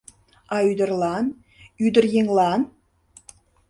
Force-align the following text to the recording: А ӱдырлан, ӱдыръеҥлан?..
А 0.55 0.57
ӱдырлан, 0.69 1.25
ӱдыръеҥлан?.. 1.85 2.61